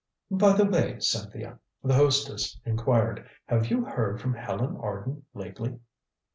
"By 0.31 0.53
the 0.57 0.65
way, 0.65 0.97
Cynthia," 0.99 1.59
the 1.83 1.93
hostess 1.93 2.59
inquired, 2.65 3.29
"have 3.45 3.67
you 3.67 3.85
heard 3.85 4.19
from 4.19 4.33
Helen 4.33 4.75
Arden 4.77 5.27
lately?" 5.35 5.77